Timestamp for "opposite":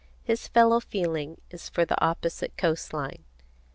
2.03-2.57